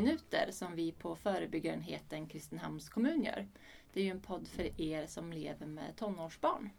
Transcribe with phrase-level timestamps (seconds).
[0.00, 3.46] minuter som vi på förebyggarenheten Kristinehamns kommun gör.
[3.92, 6.70] Det är ju en podd för er som lever med tonårsbarn.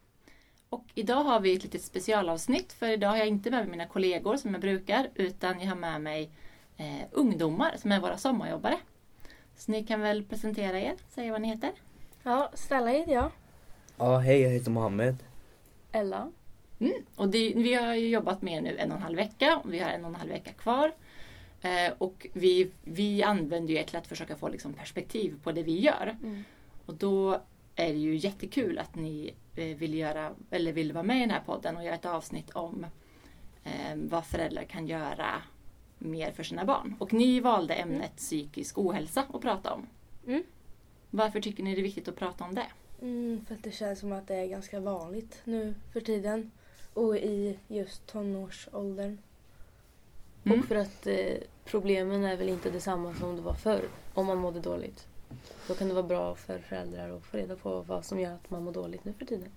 [0.69, 3.87] Och idag har vi ett litet specialavsnitt för idag har jag inte med mig mina
[3.87, 6.31] kollegor som jag brukar utan jag har med mig
[6.77, 8.77] eh, ungdomar som är våra sommarjobbare.
[9.57, 11.71] Så ni kan väl presentera er, säga vad ni heter.
[12.23, 13.31] Ja, Stella heter jag.
[13.97, 15.15] Ja, hej jag heter Mohammed.
[15.91, 16.31] Ella.
[16.79, 16.93] Mm.
[17.15, 19.79] Och det, vi har ju jobbat med nu en och en halv vecka och vi
[19.79, 20.91] har en och en halv vecka kvar.
[21.61, 25.63] Eh, och vi, vi använder ju ett till att försöka få liksom perspektiv på det
[25.63, 26.17] vi gör.
[26.23, 26.43] Mm.
[26.85, 27.41] Och då
[27.75, 31.29] är det ju jättekul att ni eh, vill, göra, eller vill vara med i den
[31.29, 32.85] här podden och göra ett avsnitt om
[33.63, 35.41] eh, vad föräldrar kan göra
[35.97, 36.95] mer för sina barn.
[36.99, 39.87] Och ni valde ämnet psykisk ohälsa att prata om.
[40.27, 40.43] Mm.
[41.09, 42.67] Varför tycker ni det är viktigt att prata om det?
[43.01, 46.51] Mm, för att det känns som att det är ganska vanligt nu för tiden.
[46.93, 49.17] Och i just tonårsåldern.
[50.43, 50.59] Mm.
[50.59, 53.81] Och för att eh, problemen är väl inte detsamma som det var förr
[54.13, 55.07] om man mådde dåligt.
[55.67, 58.49] Då kan det vara bra för föräldrar att få reda på vad som gör att
[58.49, 59.49] man mår dåligt nu för tiden.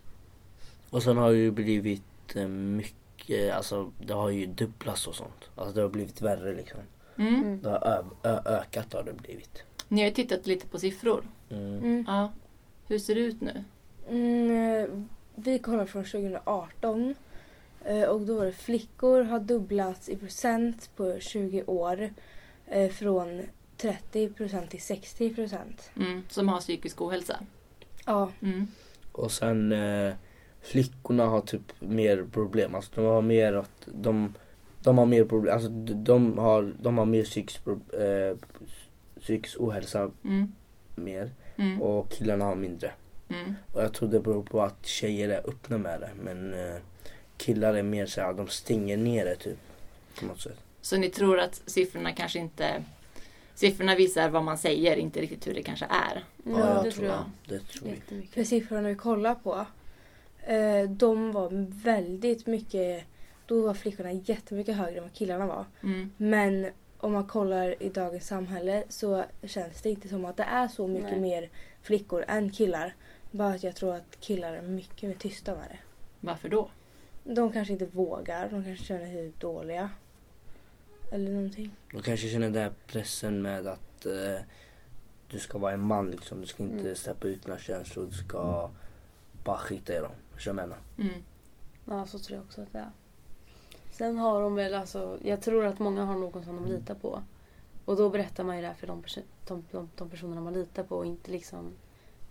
[0.91, 5.51] Och sen har det ju blivit eh, mycket, alltså det har ju dubblats och sånt.
[5.57, 6.81] Alltså det har blivit värre liksom.
[7.17, 7.35] Mm.
[7.35, 7.61] Mm.
[7.63, 8.05] Det har
[8.45, 9.63] ökat har det blivit.
[9.89, 11.25] Ni har ju tittat lite på siffror.
[11.51, 11.79] Mm.
[11.79, 12.05] Mm.
[12.09, 12.33] Ja.
[12.89, 13.65] Hur ser det ut nu?
[14.09, 14.89] Mm, eh,
[15.35, 17.15] vi kollar från 2018.
[17.85, 22.11] Eh, Och då var det flickor har dubblats i procent på 20 år.
[22.67, 23.43] eh, Från
[23.77, 25.91] 30 procent till 60 procent.
[25.97, 26.23] Mm.
[26.29, 27.41] Som har psykisk ohälsa?
[28.07, 28.31] Ja.
[28.43, 28.67] Mm.
[29.13, 30.15] Och sen eh,
[30.63, 32.75] flickorna har typ mer problem.
[32.75, 34.35] Alltså de har mer att de,
[34.83, 35.55] de har mer problem.
[35.55, 37.61] Alltså de, har, de har mer psykisk,
[37.93, 38.37] eh,
[39.21, 40.53] psykisk ohälsa Mm.
[40.95, 41.31] mer.
[41.57, 41.83] Mm.
[41.83, 42.91] Och killarna har mindre.
[43.29, 43.55] Mm.
[43.73, 46.11] Och jag tror det beror på att tjejer är öppna med det.
[46.23, 46.77] Men eh,
[47.37, 49.59] killar är mer såhär, de stänger ner det typ.
[50.21, 50.59] På något sätt.
[50.81, 52.85] Så ni tror att siffrorna kanske inte...
[53.55, 56.25] Siffrorna visar vad man säger, inte riktigt hur det kanske är.
[56.45, 57.25] Ja, jag det tror jag.
[57.49, 57.89] Det tror.
[57.89, 58.35] Jättemycket.
[58.35, 59.67] För siffrorna vi kollar på.
[60.47, 61.49] eh, De var
[61.85, 63.05] väldigt mycket.
[63.47, 65.65] Då var flickorna jättemycket högre än vad killarna var.
[65.83, 66.11] Mm.
[66.17, 66.67] Men
[66.99, 70.87] om man kollar i dagens samhälle så känns det inte som att det är så
[70.87, 71.21] mycket Nej.
[71.21, 71.51] mer
[71.83, 72.95] flickor än killar.
[73.31, 75.79] Bara att jag tror att killar är mycket mer tysta med det.
[76.21, 76.71] Varför då?
[77.25, 78.49] De kanske inte vågar.
[78.51, 79.91] De kanske känner sig dåliga.
[81.13, 81.71] Eller någonting.
[81.93, 84.41] De kanske känner den här pressen med att eh,
[85.31, 86.41] du ska vara en man liksom.
[86.41, 86.95] Du ska inte Mm.
[86.97, 88.07] släppa ut dina känslor.
[88.07, 88.71] Du ska
[89.45, 90.11] bara skita i dem.
[90.35, 91.11] Förstår du vad jag menar?
[91.11, 91.23] Mm.
[91.85, 92.91] Ja, så tror jag också att det är.
[93.93, 97.23] Sen har de väl alltså, jag tror att många har någon som de litar på.
[97.85, 100.53] Och då berättar man ju det här för de, perso- de, de, de personerna man
[100.53, 101.73] litar på och inte liksom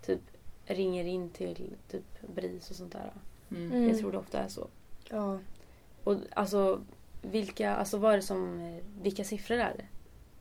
[0.05, 0.19] typ
[0.65, 2.03] ringer in till typ
[2.35, 3.11] BRIS och sånt där.
[3.51, 3.71] Mm.
[3.71, 3.89] Mm.
[3.89, 4.67] Jag tror det ofta är så.
[5.13, 5.39] Ja.
[6.03, 6.81] Och alltså,
[7.21, 9.85] vilka, alltså vad är det som, eh, vilka siffror är det?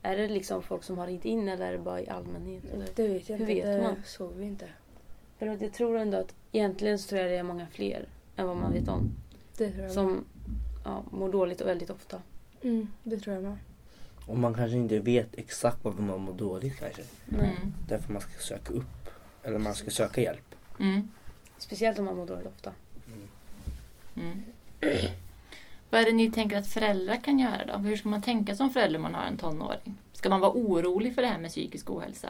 [0.08, 2.64] Är det liksom folk som har ringt in eller är det bara i allmänhet?
[2.72, 2.88] Eller?
[2.94, 3.66] Det vet jag Hur inte.
[3.66, 3.96] vet det man?
[4.04, 4.68] såg vi inte.
[5.38, 8.46] För att jag tror ändå att egentligen så tror jag det är många fler än
[8.46, 9.12] vad man vet om.
[9.56, 9.92] Det tror jag.
[9.92, 10.24] Som
[10.84, 12.22] ja, mår dåligt och väldigt ofta.
[12.62, 13.56] Mm, det tror jag med.
[14.26, 17.02] Och man kanske inte vet exakt varför man mår dåligt kanske.
[17.26, 17.56] Nej.
[17.60, 17.72] Mm.
[17.88, 19.10] Därför man ska söka upp.
[19.42, 20.54] Eller man ska söka hjälp.
[20.80, 21.08] Mm.
[21.58, 22.72] Speciellt om man mår dåligt ofta.
[24.16, 24.42] Mm.
[26.02, 27.78] Vad är det ni tänker att föräldrar kan göra då?
[27.78, 29.98] Hur ska man tänka som förälder om man har en tonåring?
[30.12, 32.28] Ska man vara orolig för det här med psykisk ohälsa?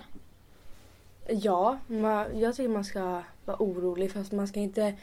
[1.29, 4.95] Ja, man, jag tycker man ska vara orolig fast man ska inte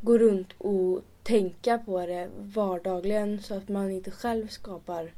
[0.00, 5.12] gå runt och tänka på det vardagligen så att man inte själv skapar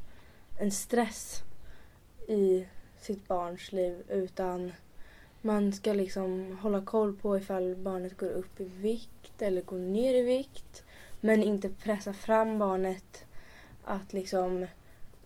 [0.59, 1.43] en stress
[2.29, 2.67] i
[3.01, 4.73] sitt barns liv utan
[5.41, 10.15] man ska liksom hålla koll på ifall barnet går upp i vikt eller går ner
[10.15, 10.85] i vikt
[11.21, 13.25] men inte pressa fram barnet
[13.85, 14.67] att liksom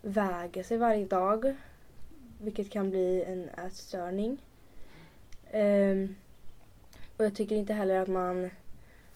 [0.03, 1.55] väga sig varje dag
[2.38, 4.38] vilket kan bli en ätstörning.
[5.50, 6.16] Ehm,
[7.16, 8.50] och jag tycker inte heller att man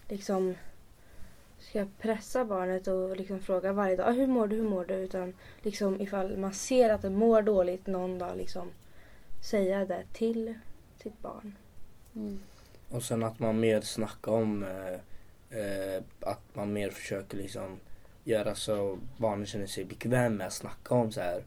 [0.08, 0.54] liksom
[1.58, 4.94] ska pressa barnet och liksom fråga varje dag "Ah, hur mår du, hur mår du?
[4.94, 8.70] Utan liksom ifall man ser att det mår dåligt någon dag liksom
[9.50, 10.54] säga det till
[11.02, 11.56] sitt barn.
[12.14, 12.40] Mm.
[12.90, 15.00] Och sen att man mer snackar om eh,
[15.50, 17.80] eh, att man mer försöker liksom
[18.24, 21.44] göra så barnen känner sig bekväm med att snacka om så här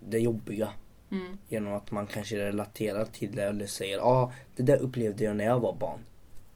[0.00, 0.68] det jobbiga.
[1.10, 1.38] Mm.
[1.48, 5.36] Genom att man kanske relaterar till det eller säger ja ah, det där upplevde jag
[5.36, 6.00] när jag var barn.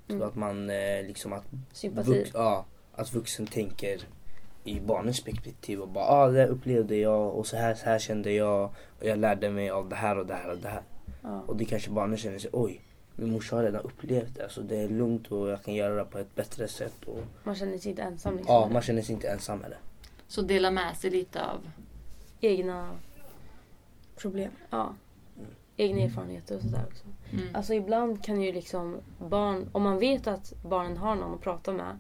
[0.07, 0.29] Så Mm.
[0.29, 1.45] att man eh, liksom att,
[1.83, 2.65] vux, ja,
[2.95, 4.01] att vuxen tänker
[4.65, 8.33] i barnens perspektiv och bara ah, det upplevde jag och så här, så här kände
[8.33, 8.65] jag
[9.01, 10.83] och jag lärde mig av det här och det här och det här.
[11.23, 11.43] Ja.
[11.47, 12.81] Och det kanske barnen känner sig oj
[13.17, 16.05] min morsa har redan upplevt det så det är lugnt och jag kan göra det
[16.05, 17.05] på ett bättre sätt.
[17.05, 18.37] Och, Man känner sig inte ensam.
[18.37, 19.79] Liksom, ja, man känner sig inte ensam med det.
[20.29, 21.71] Så dela med sig lite av...
[22.41, 22.91] Egna
[24.17, 24.51] problem.
[24.71, 24.95] Ja.
[25.77, 27.05] Egna erfarenheter och sådär också.
[27.33, 27.55] Mm.
[27.55, 31.73] Alltså ibland kan ju liksom barn, om man vet att barnen har någon att prata
[31.73, 31.99] med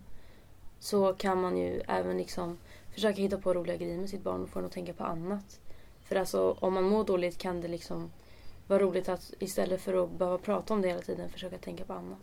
[0.78, 2.58] så kan man ju även liksom
[2.94, 5.60] försöka hitta på roliga grejer med sitt barn och få den att tänka på annat.
[6.02, 8.10] För alltså om man mår dåligt kan det liksom
[8.66, 11.92] vara roligt att istället för att behöva prata om det hela tiden försöka tänka på
[11.92, 12.18] annat.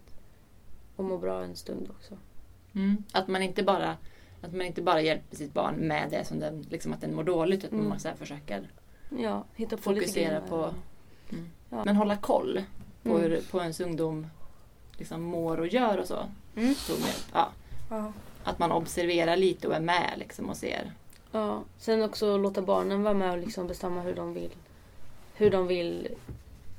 [0.95, 2.18] Och må bra en stund också.
[2.75, 3.04] Mm.
[3.12, 3.98] Att man inte bara
[4.42, 7.24] att man inte bara hjälper sitt barn med det som den, liksom att den mår
[7.24, 7.90] dåligt utan Mm.
[7.90, 8.72] man så försöker
[9.19, 10.42] Ja, hitta på lite fokusera grejer.
[10.50, 10.74] på
[11.30, 11.50] mm.
[11.69, 11.86] Ja.
[11.86, 12.63] Men hålla koll
[13.04, 13.22] på Mm.
[13.22, 14.28] hur på ens ungdom
[14.98, 16.19] liksom mår och gör och så.
[16.56, 16.75] Mm.
[17.34, 17.50] Ja,
[17.90, 18.13] Ja.
[18.44, 20.92] att man observerar lite och är med liksom och ser.
[21.31, 24.51] Ja, sen också låta barnen vara med och liksom bestämma hur de vill
[25.33, 26.07] hur de vill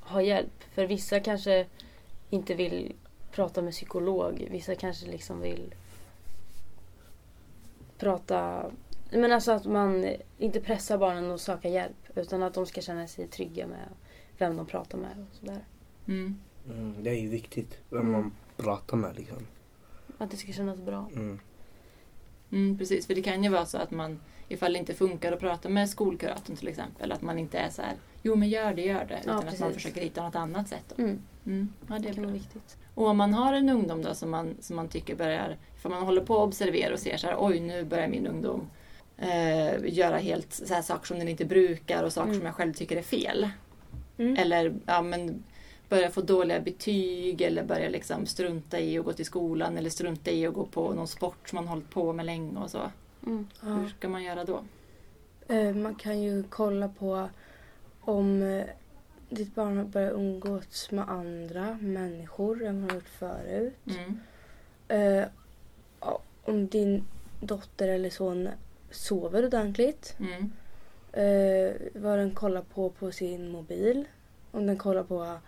[0.01, 0.65] ha hjälp.
[0.75, 1.67] För vissa kanske
[2.31, 2.95] inte vill
[3.33, 4.49] prata med psykolog.
[4.51, 5.75] Vissa kanske liksom vill
[7.99, 8.71] prata...
[9.11, 11.97] Men alltså att man inte pressar barnen att söka hjälp.
[12.15, 13.89] Utan att de ska känna sig trygga med
[14.39, 15.65] vem de pratar med och sådär.
[16.09, 16.39] Mm.
[16.71, 18.13] Mm, det är ju viktigt vem Mm.
[18.13, 19.47] man pratar med liksom.
[20.19, 21.09] Att det ska kännas bra.
[21.15, 21.39] Mm.
[22.53, 24.21] Mm, precis, för det kan ju vara så att man
[24.55, 27.83] ifall det inte funkar att prata med skolkuratorn till exempel, att man inte är så
[27.83, 27.93] här
[28.23, 29.19] jo men gör det, gör det.
[29.23, 30.95] Utan att man försöker hitta något annat sätt.
[30.99, 31.69] Mm, Mm.
[31.89, 32.27] Ja, det är bra.
[32.27, 32.77] viktigt.
[32.95, 36.03] Och om man har en ungdom då som man, som man tycker börjar, för man
[36.03, 38.71] håller på att observera och ser så här, oj nu börjar min ungdom
[39.19, 42.39] eh, göra helt så här saker som den inte brukar och saker Mm.
[42.41, 43.49] som jag själv tycker är fel.
[44.19, 44.37] Mm.
[44.37, 45.45] Eller ja, men
[45.89, 50.31] börjar få dåliga betyg eller börjar liksom strunta i att gå till skolan eller strunta
[50.31, 52.91] i att gå på någon sport som man hållit på med länge och så.
[53.27, 53.49] Mm.
[53.63, 53.69] Ja.
[53.69, 54.65] Hur ska man göra då?
[55.49, 57.29] Eh, Man kan ju kolla på
[58.01, 58.65] om eh,
[59.29, 63.75] ditt barn har börjat umgås med andra människor än vad har gjort förut.
[63.87, 64.21] Mm.
[64.89, 65.29] Eh,
[66.45, 67.05] Om din
[67.41, 68.49] dotter eller son
[68.91, 70.17] sover ordentligt.
[70.19, 70.53] Mm.
[71.95, 74.05] Vad den kollar på på sin mobil.
[74.51, 75.39] Om den kollar på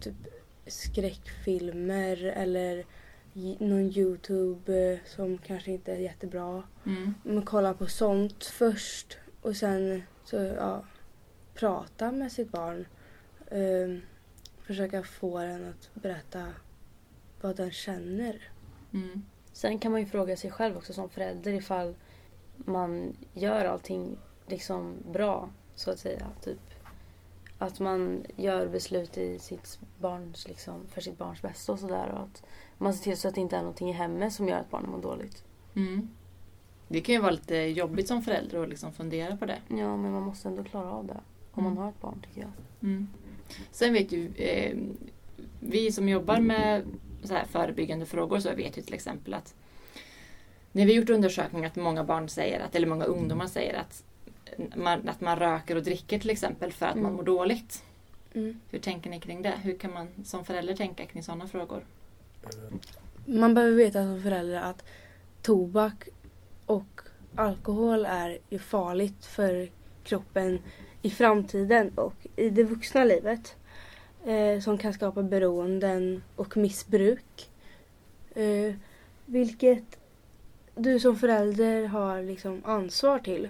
[0.00, 0.14] typ
[0.66, 2.84] skräckfilmer eller
[3.34, 6.62] någon Youtube eh, som kanske inte är jättebra.
[6.86, 7.14] Mm.
[7.22, 10.84] Man kollar på sånt först och sen så ja,
[11.54, 12.86] prata med sitt barn.
[13.46, 13.98] Eh,
[14.66, 16.46] försöka få den att berätta
[17.40, 18.50] vad den känner.
[18.92, 19.24] Mm.
[19.52, 21.94] Sen kan man ju fråga sig själv också som förälder ifall
[22.56, 26.26] man gör allting liksom bra, så att säga.
[26.42, 26.60] Typ
[27.58, 32.08] att man gör beslut i sitt barns, liksom, för sitt barns bästa och sådär.
[32.12, 32.42] Och att
[32.78, 34.90] man ser till så att det inte är någonting i hemmet som gör att barnen
[34.90, 35.44] mår dåligt.
[35.76, 36.08] Mm.
[36.88, 39.58] Det kan ju vara lite jobbigt som förälder att liksom fundera på det.
[39.68, 41.20] Ja, men man måste ändå klara av det.
[41.52, 41.82] Om man Mm.
[41.82, 42.50] har ett barn, tycker jag.
[42.82, 43.08] Mm.
[43.70, 44.76] Sen vet ju eh,
[45.60, 46.82] vi som jobbar med
[47.22, 49.54] så här förebyggande frågor så vet ju till exempel att
[50.72, 54.04] när vi gjort undersökningar att många barn säger att, eller många ungdomar säger att
[54.76, 57.16] man, att man röker och dricker till exempel för att man Mm.
[57.16, 57.82] mår dåligt.
[58.34, 58.60] Mm.
[58.70, 59.54] Hur tänker ni kring det?
[59.62, 61.84] Hur kan man som förälder tänka kring sådana frågor?
[63.26, 64.84] Man behöver veta som förälder att
[65.42, 66.08] tobak
[66.66, 67.00] och
[67.34, 69.68] alkohol är ju farligt för
[70.04, 70.58] kroppen
[71.02, 73.56] i framtiden och i det vuxna livet.
[74.26, 77.50] Eh, som kan skapa beroenden och missbruk.
[78.34, 78.74] Eh,
[79.26, 79.98] vilket
[80.74, 83.48] du som förälder har liksom ansvar till.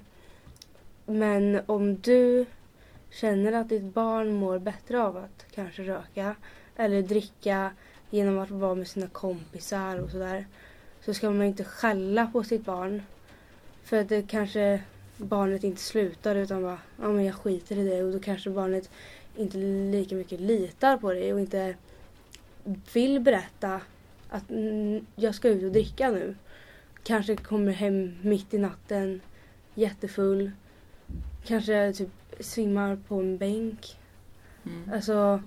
[1.07, 2.47] Men om du
[3.11, 6.37] känner att ditt barn mår bättre av att kanske röka
[6.77, 7.71] eller dricka
[8.11, 10.47] genom att vara med sina kompisar och sådär.
[11.01, 13.03] Så ska man inte skälla på sitt barn.
[13.83, 14.83] För att det kanske
[15.17, 18.91] barnet inte slutar utan bara, ja men jag skiter i det och då kanske barnet
[19.37, 21.75] inte lika mycket litar på dig och inte
[22.93, 23.81] vill berätta
[24.29, 26.37] att mm, jag ska ut och dricka nu.
[27.03, 29.21] Kanske kommer hem mitt i natten
[29.75, 30.51] jättefull.
[31.45, 32.09] Kanske typ
[32.41, 33.99] svimmar på en bänk.
[34.67, 34.91] Mm.
[34.95, 35.43] Alltså,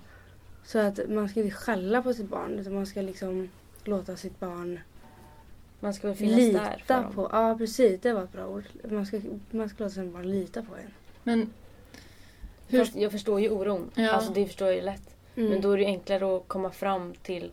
[0.64, 3.48] så att man ska inte skälla på sitt barn utan man ska liksom
[3.84, 4.80] låta sitt barn
[5.80, 7.12] Man ska väl finnas där för lita dem.
[7.12, 7.28] på.
[7.32, 8.64] Ja precis, det var ett bra ord.
[8.90, 10.90] Man ska, man ska låta sitt barn lita på en.
[11.22, 11.50] Men
[12.68, 13.90] hur, Fast jag förstår ju oron.
[13.94, 14.10] Ja.
[14.10, 15.14] Alltså det förstår jag ju lätt.
[15.36, 15.50] Mm.
[15.50, 17.52] Men då är det ju enklare att komma fram till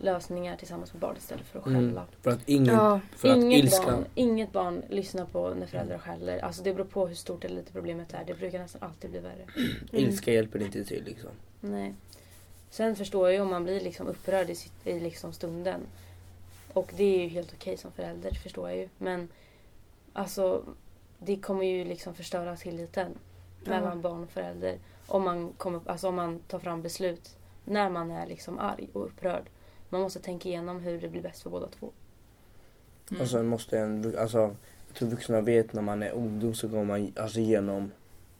[0.00, 1.78] lösningar tillsammans med barnet istället för att skälla.
[1.78, 2.04] Mm.
[2.22, 3.86] För att ingen, Ja, för att Inget, ilskan...
[3.86, 6.38] barn, inget barn lyssnar på när föräldrar skäller.
[6.38, 8.24] Alltså det beror på hur stort eller litet problemet är.
[8.26, 9.46] Det brukar nästan alltid bli värre.
[9.92, 11.30] Ilska hjälper inte till liksom.
[11.60, 11.94] Nej.
[12.70, 15.80] Sen förstår jag ju om man blir liksom upprörd i, sitt, i liksom stunden.
[16.72, 18.88] Och det är ju helt okej som förälder, förstår jag ju.
[18.98, 19.28] Men
[20.12, 20.62] alltså
[21.18, 23.12] det kommer ju liksom förstöra tilliten
[23.64, 23.70] Ja.
[23.70, 24.78] mellan barn och förälder.
[25.06, 29.04] Om man, kommer, alltså om man tar fram beslut när man är liksom arg och
[29.04, 29.42] upprörd.
[29.90, 31.90] Man måste tänka igenom hur det blir bäst för båda två.
[33.10, 33.22] mm.
[33.22, 34.38] Och sen måste en, alltså,
[34.88, 37.90] jag tror vuxna vet när man är ungdom så går man alltså igenom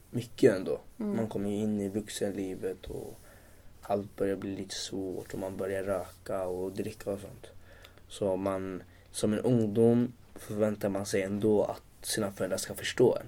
[0.09, 0.79] mycket ändå.
[0.99, 1.15] Mm.
[1.15, 3.19] Man kommer ju in i vuxenlivet och
[3.81, 7.47] allt börjar bli lite svårt och man börjar röka och dricka och sånt.
[8.07, 13.27] Så man, som en ungdom förväntar man sig ändå att sina föräldrar ska förstå en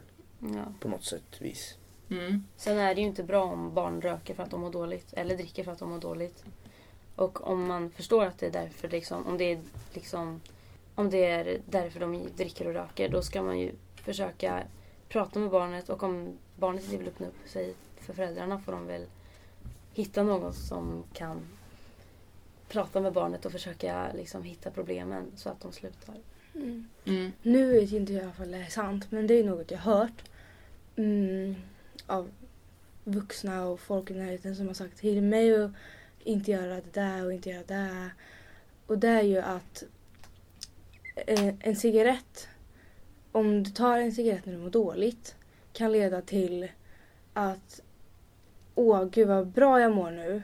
[0.56, 0.74] Ja.
[0.80, 1.78] på något sätt vis.
[2.10, 2.44] Mm.
[2.58, 5.38] Sen är det ju inte bra om barn röker för att de mår dåligt eller
[5.38, 6.44] dricker för att de mår dåligt.
[7.16, 9.62] Och om man förstår att det är därför, liksom, om det är
[9.94, 10.42] liksom
[10.96, 14.64] om det är därför de dricker och röker, då ska man ju försöka
[15.10, 18.88] prata med barnet och om barnet inte vill öppna upp sig för föräldrarna får de
[18.88, 19.06] väl
[19.94, 21.42] hitta någon som kan
[22.70, 26.16] prata med barnet och försöka liksom hitta problemen så att de slutar.
[26.56, 26.88] Mm.
[27.06, 27.32] Mm.
[27.42, 29.78] Nu vet jag inte i alla fall det är sant, men det är något jag
[29.78, 30.24] har hört
[30.96, 31.56] mm,
[32.08, 32.32] av
[33.04, 35.72] vuxna och folk i närheten som har sagt till mig att
[36.26, 38.14] inte göra det där och inte göra det där.
[38.88, 39.84] Och det är ju att
[41.16, 42.48] eh, en cigarett,
[43.32, 45.36] om du tar en cigarett när du mår dåligt,
[45.74, 46.68] kan leda till
[47.34, 47.82] att
[48.76, 50.44] åh gud vad bra jag mår nu.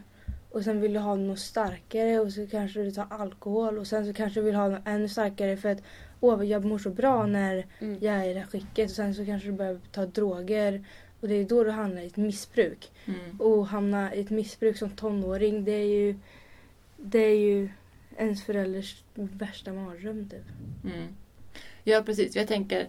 [0.51, 4.05] Och sen vill du ha något starkare och så kanske du tar alkohol och sen
[4.05, 5.83] så kanske du vill ha något ännu starkare för att
[6.19, 7.98] åh jag mår så bra när Mm.
[8.01, 10.86] jag är i det här skicket och sen så kanske du börjar ta droger
[11.21, 12.91] och det är då du hamnar i ett missbruk.
[13.05, 13.41] Mm.
[13.41, 16.15] Och hamna i ett missbruk som tonåring det är ju
[16.97, 17.69] det är ju
[18.17, 20.45] ens förälders värsta mardröm typ.
[20.85, 21.07] Mm.
[21.83, 22.88] Ja precis, jag tänker,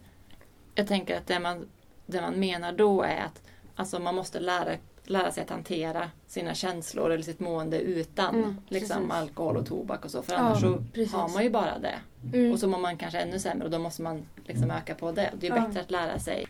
[0.75, 1.67] jag tänker att det man,
[2.07, 3.43] det man menar då är att
[3.75, 8.57] alltså, man måste lära, lära sig att hantera sina känslor eller sitt mående utan Mm,
[8.69, 10.23] liksom, alkohol och tobak och så.
[10.23, 11.13] För Ja, annars så precis.
[11.13, 11.99] har man ju bara det.
[12.33, 12.53] Mm.
[12.53, 15.31] Och så mår man kanske ännu sämre och då måste man liksom öka på det.
[15.41, 15.67] Det är Ja.
[15.67, 16.47] bättre att lära sig.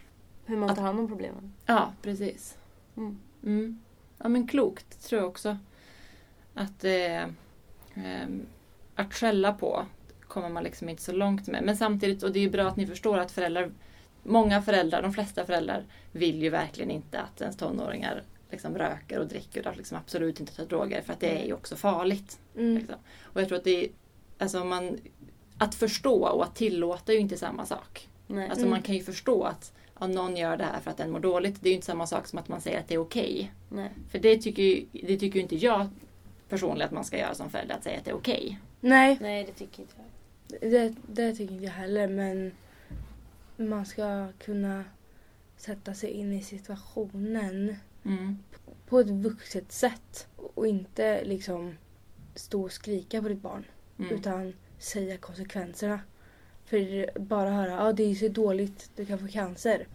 [0.50, 1.52] Hur man tar hand om problemen.
[1.66, 2.58] Ja, precis.
[2.96, 3.18] Mm.
[3.44, 3.80] Mm.
[4.18, 5.56] Ja men klokt tror jag också.
[6.54, 7.22] Att eh,
[7.94, 8.46] ehm,
[8.94, 9.86] att skälla på
[10.28, 11.62] kommer man liksom inte så långt med.
[11.62, 13.70] Men samtidigt, och det är ju bra att ni förstår att föräldrar,
[14.22, 19.26] många föräldrar, de flesta föräldrar vill ju verkligen inte att ens tonåringar liksom röker och
[19.26, 22.38] dricker och liksom absolut inte tar droger för att det är ju också farligt.
[22.56, 22.74] Mm.
[22.78, 22.96] Liksom.
[23.22, 23.90] Och jag tror att det är,
[24.38, 24.98] alltså man,
[25.58, 28.08] att förstå och att tillåta är ju inte samma sak.
[28.26, 28.44] Nej.
[28.44, 28.70] Alltså Mm.
[28.70, 31.60] man kan ju förstå att ja, någon gör det här för att den mår dåligt.
[31.60, 33.52] Det är ju inte samma sak som att man säger att det är okej.
[33.68, 33.90] Nej.
[34.10, 35.88] För det tycker ju det tycker ju inte jag
[36.48, 38.60] personligen att man ska göra som förälder, att säga att det är okej.
[38.80, 39.94] Nej, Nej, det tycker inte
[40.58, 40.70] jag.
[40.70, 42.52] det, det tycker inte jag heller men
[43.56, 44.84] man ska kunna
[45.56, 48.38] sätta sig in i situationen Mm.
[48.88, 51.76] på ett vuxet sätt och inte liksom
[52.34, 53.64] stå och skrika på ditt barn.
[53.98, 54.10] Mm.
[54.14, 56.00] utan säga konsekvenserna.
[56.70, 59.86] För bara höra ja det är så dåligt, du kan få cancer.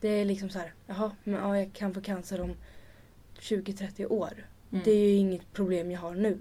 [0.00, 2.54] Det är liksom så här, jaha, men ja, jag kan få cancer om
[3.40, 4.46] 20-30 år.
[4.72, 4.84] Mm.
[4.84, 6.38] Det är ju inget problem jag har nu.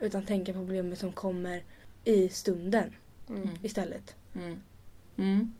[0.00, 1.62] Utan tänka på problemet som kommer
[2.04, 2.92] i stunden
[3.28, 3.42] Mm.
[3.42, 3.54] Mm.
[3.62, 4.14] istället.
[4.34, 4.60] Mm.
[5.16, 5.52] Mm.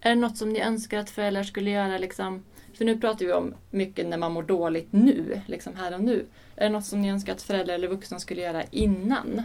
[0.00, 1.98] Är det något som ni önskar att föräldrar skulle göra?
[1.98, 6.04] Liksom, för nu pratar vi om mycket när man mår dåligt nu, liksom här och
[6.04, 6.26] nu.
[6.56, 9.42] Är det något som ni önskar att föräldrar eller vuxna skulle göra innan?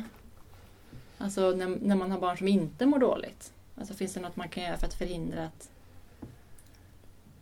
[1.18, 3.54] Alltså när, när man har barn som inte mår dåligt.
[3.76, 5.70] Alltså finns det något man kan göra för att förhindra att...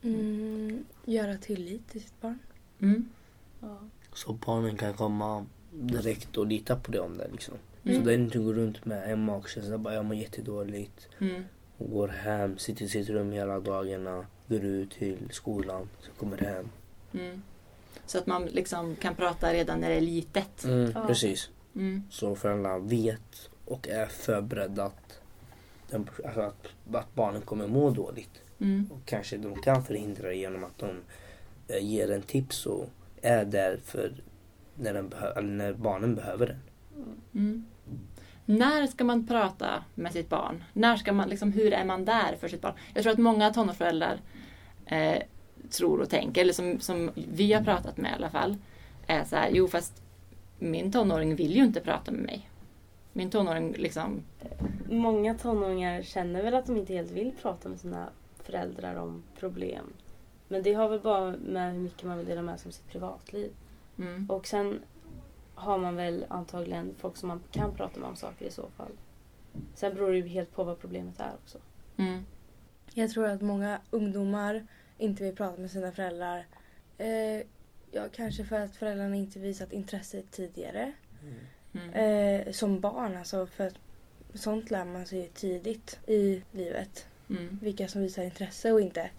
[0.02, 2.40] Mm, göra tillit till sitt barn.
[2.80, 3.10] Mm.
[3.62, 3.78] Ja.
[4.14, 7.54] Så barnen kan komma direkt och lita på det om det liksom.
[7.84, 7.98] Mm.
[7.98, 11.08] Så det är inte gå runt med en magkänsla bara jag mår jättedåligt.
[11.20, 11.44] Mm.
[11.78, 14.26] Och går hem, sitter i sitt rum hela dagarna.
[14.48, 16.70] Går ut till skolan, så kommer hem.
[17.14, 17.42] Mm.
[18.06, 20.64] Så att man liksom kan prata redan när det är litet.
[20.64, 21.08] Mm, Ja.
[21.08, 21.50] Precis.
[21.76, 22.04] Mm.
[22.10, 25.20] Så föräldrarna vet och är förberedda att,
[25.90, 28.42] den, alltså att, att barnen kommer må dåligt.
[28.60, 28.90] Mm.
[28.92, 30.90] Och kanske de kan förhindra det genom att de
[31.68, 32.90] eh, ger en tips och
[33.22, 34.14] är där för
[34.76, 36.60] när, den när barnen behöver den.
[37.34, 37.66] Mm.
[38.46, 40.64] När ska man prata med sitt barn?
[40.74, 42.74] När ska man, liksom, hur är man där för sitt barn?
[42.94, 44.22] Jag tror att många tonårsföräldrar
[44.86, 45.22] eh,
[45.70, 48.58] tror och tänker, eller som, som vi har pratat med i alla fall,
[49.08, 50.02] är så här, jo fast
[50.60, 52.50] min tonåring vill ju inte prata med mig.
[53.18, 54.24] Min tonåring liksom,
[54.90, 58.10] Många tonåringar känner väl att de inte helt vill prata med sina
[58.44, 59.94] föräldrar om problem.
[60.48, 62.88] Men det har väl bara med hur mycket man vill dela med sig om sitt
[62.88, 63.52] privatliv.
[63.98, 64.80] mm, Och sen
[65.56, 68.92] har man väl antagligen folk som man kan prata med om saker i så fall.
[69.76, 71.58] Sen beror det ju helt på vad problemet är också.
[71.98, 72.26] mm,
[72.94, 74.68] Jag tror att många ungdomar
[74.98, 76.46] inte vill prata med sina föräldrar.
[76.98, 77.42] Eh,
[77.92, 80.92] ja, kanske för att föräldrarna inte visat intresse tidigare.
[81.24, 81.36] mm,
[81.94, 83.48] Eh, som barn alltså.
[83.48, 83.76] För att
[84.34, 87.08] sånt lär man sig tidigt i livet.
[87.30, 89.10] mm, Vilka som visar intresse och inte.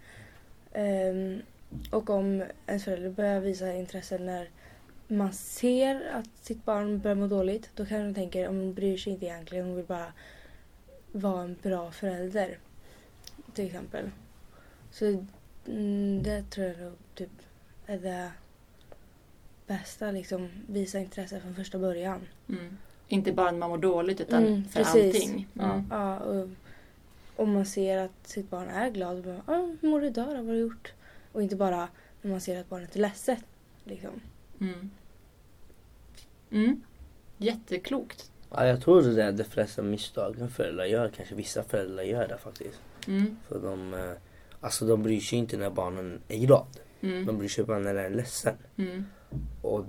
[0.72, 1.42] Ehm,
[1.90, 4.50] och om ens förälder börjar visa intresse när
[5.08, 7.70] man ser att sitt barn börjar må dåligt.
[7.74, 9.66] Då kanske de tänker om hon bryr sig inte egentligen.
[9.66, 10.12] Hon vill bara
[11.12, 12.58] vara en bra förälder.
[13.54, 14.10] Till exempel.
[14.90, 15.24] Så
[15.66, 17.30] mm, det tror jag nog typ
[17.86, 18.30] är det
[19.66, 20.10] bästa.
[20.10, 22.20] Liksom, visa intresse från första början.
[22.48, 22.76] Mm.
[23.08, 25.14] Inte bara när man mår dåligt utan Mm, för precis.
[25.14, 25.48] allting.
[25.60, 25.84] Mm.
[25.90, 26.48] Ja, och
[27.36, 29.24] om man ser att sitt barn är glad.
[29.24, 30.34] Bara, ah, hur mår du idag då?
[30.34, 30.92] Vad har du gjort?
[31.32, 31.88] Och inte bara
[32.22, 33.44] när man ser att barnet är ledset.
[33.84, 34.20] Liksom.
[34.60, 34.90] Mm.
[36.50, 36.82] Mm.
[37.38, 38.30] Jätteklokt.
[38.50, 41.08] Ja, jag tror det är de flesta misstagen föräldrar gör.
[41.08, 42.80] Kanske vissa föräldrar gör det faktiskt.
[43.06, 43.36] Mm.
[43.48, 44.12] För de, eh,
[44.60, 46.66] alltså de bryr sig inte när barnen är glad.
[47.12, 47.66] Mm.
[47.66, 48.54] Bara när den är ledsen.
[48.76, 49.04] Mm.
[49.62, 49.84] Och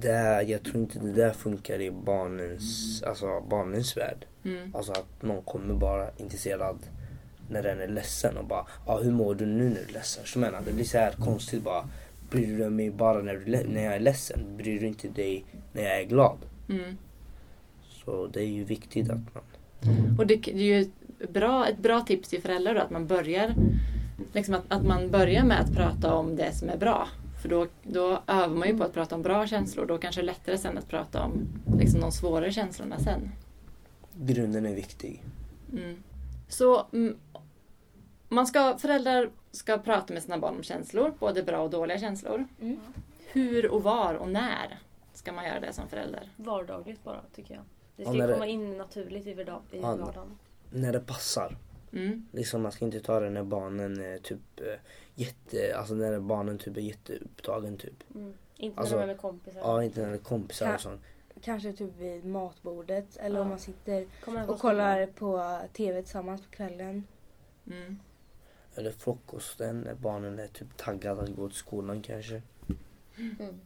[0.00, 4.26] det, jag tror inte det där funkar i barnens, alltså barnens värld.
[4.44, 4.74] Mm.
[4.74, 6.78] Alltså att någon kommer bara intresserad
[7.50, 10.24] när den är ledsen och bara ah, hur mår du nu när du är ledsen?
[10.26, 11.88] Så menar, det blir så här konstigt bara.
[12.30, 14.56] Bryr du dig mig bara när, du, när jag är ledsen?
[14.56, 16.38] Bryr du inte dig när jag är glad?
[16.68, 16.96] Mm.
[18.04, 19.42] Så det är ju viktigt att man...
[20.18, 23.06] Och det, det är ju ett bra, ett bra tips till föräldrar då, att man
[23.06, 23.54] börjar
[24.32, 27.08] liksom att, att man börjar med att prata om det som är bra.
[27.42, 29.86] För då, då övar man ju på att prata om bra känslor.
[29.86, 31.32] Då kanske det är lättare sen att prata om
[31.78, 33.30] liksom, de svårare känslorna sen.
[34.14, 35.22] Grunden är viktig.
[35.72, 36.02] Mm.
[36.48, 37.16] Så mm,
[38.28, 42.44] man ska, föräldrar ska prata med sina barn om känslor, både bra och dåliga känslor.
[42.60, 42.80] Mm.
[43.32, 44.78] Hur och var och när
[45.14, 46.28] ska man göra det som förälder?
[46.36, 47.62] Vardagligt bara tycker jag.
[47.96, 49.96] Det Ja, ska det- komma in naturligt i, vardag, i Ja.
[49.96, 50.38] vardagen.
[50.70, 51.56] När det passar.
[51.94, 52.26] Mm.
[52.32, 54.78] Liksom man ska inte ta det när barnen är typ eh,
[55.14, 58.04] jätte, alltså när barnen typ är jätteupptagen typ.
[58.14, 58.34] Mm.
[58.56, 59.60] Inte Alltså, när de är med kompisar.
[59.60, 60.74] Ja, inte när det är kompisar Ja.
[60.74, 61.00] och sånt.
[61.40, 63.50] Kanske typ vid matbordet eller om Ja.
[63.50, 64.06] man sitter
[64.48, 67.04] och kollar på TV tillsammans på kvällen.
[67.66, 67.98] Mm.
[68.74, 72.42] Eller frukosten när barnen är typ taggade att gå till skolan kanske.
[73.18, 73.36] Mm.
[73.40, 73.60] Mm.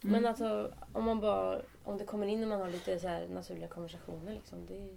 [0.00, 3.28] Men alltså om man bara, om det kommer in och man har lite så här
[3.28, 4.66] naturliga konversationer liksom.
[4.66, 4.88] Det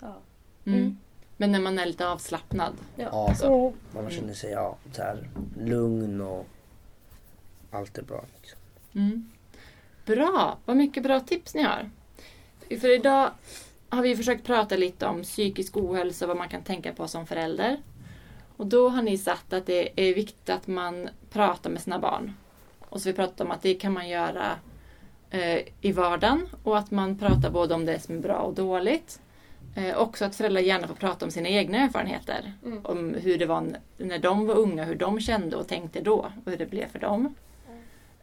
[0.00, 0.16] ja.
[0.64, 0.98] Mm.
[1.36, 2.74] Men när man är lite avslappnad.
[2.96, 3.08] Ja.
[3.12, 3.72] Ja, Så.
[3.94, 6.46] man känner sig ja, så här, lugn och
[7.70, 8.24] allt är bra.
[8.36, 8.58] Liksom.
[8.94, 9.30] Mm.
[10.06, 10.58] Bra!
[10.64, 11.90] Vad mycket bra tips ni har.
[12.80, 13.30] För idag
[13.88, 17.26] har vi försökt prata lite om psykisk ohälsa och vad man kan tänka på som
[17.26, 17.76] förälder.
[18.56, 22.32] Och då har ni sagt att det är viktigt att man pratar med sina barn.
[22.80, 24.58] Och så har vi pratat om att det kan man göra
[25.30, 29.20] eh, i vardagen och att man pratar både om det som är bra och dåligt.
[29.76, 32.52] Eh, också att föräldrar gärna får prata om sina egna erfarenheter.
[32.64, 32.80] Mm.
[32.86, 36.50] Om hur det var när de var unga, hur de kände och tänkte då och
[36.50, 37.34] hur det blev för dem.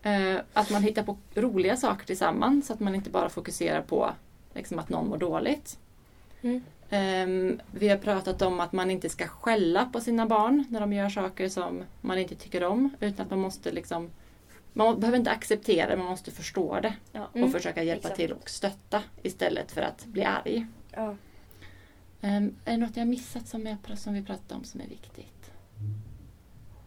[0.02, 4.10] Eh, att man hittar på roliga saker tillsammans så att man inte bara fokuserar på
[4.54, 5.78] liksom, att någon mår dåligt.
[6.42, 6.64] Mm.
[6.90, 10.94] Ehm, vi har pratat om att man inte ska skälla på sina barn när de
[10.94, 12.90] gör saker som man inte tycker om.
[13.00, 14.10] Utan att man måste liksom
[14.74, 16.94] man behöver inte acceptera det, man måste förstå det.
[17.12, 17.30] Ja.
[17.34, 17.46] Mm.
[17.46, 18.16] Och försöka hjälpa Exakt.
[18.16, 20.66] till och stötta istället för att bli arg.
[20.92, 21.16] Ja.
[22.24, 25.52] Ehm, är det något jag missat som, jag, som vi pratat om som är viktigt?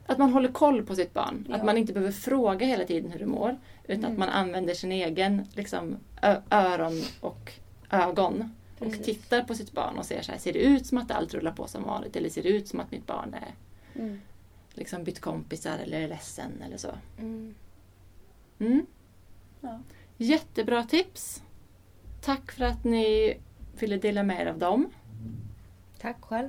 [0.06, 1.46] Att man håller koll på sitt barn.
[1.50, 1.64] Att Ja.
[1.64, 3.58] man inte behöver fråga hela tiden hur du mår.
[3.84, 4.12] Utan Mm.
[4.12, 5.96] att man använder sin egen liksom,
[6.50, 7.52] öron och
[7.90, 8.54] ögon.
[8.78, 9.06] Och Precis.
[9.06, 11.52] tittar på sitt barn och ser så här, ser det ut som att allt rullar
[11.52, 12.16] på som vanligt?
[12.16, 13.54] Eller ser det ut som att mitt barn är
[14.00, 14.20] Mm.
[14.74, 16.90] liksom bytt kompisar eller är ledsen eller så?
[17.18, 17.54] Mm.
[18.58, 18.86] Mm.
[19.60, 19.80] Ja.
[20.16, 21.42] Jättebra tips!
[22.20, 23.34] Tack för att ni
[23.78, 24.90] ville dela med er av dem.
[26.06, 26.48] Tack själv.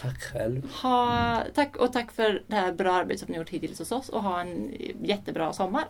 [0.00, 0.72] Tack själv.
[0.82, 4.08] Ha, tack och tack för det här bra arbetet som ni gjort hittills hos oss
[4.08, 5.84] och ha en jättebra sommar.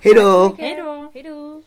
[0.00, 0.56] Hej då!
[0.58, 1.62] Hej då!